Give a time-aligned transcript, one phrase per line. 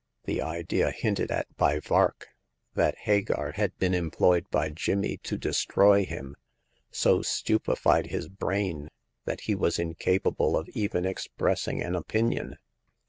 [0.23, 2.29] The idea hinted at by Vark—
[2.73, 6.35] that Hagar had been employed by Jimmy to destroy him—
[6.89, 8.89] so stupefied his brain
[9.25, 12.57] that he was incapable of even express ing an opinion.